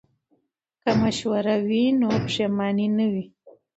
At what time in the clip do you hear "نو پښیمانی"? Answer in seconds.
1.99-2.87